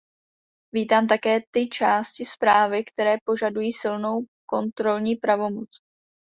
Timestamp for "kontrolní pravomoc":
4.45-5.67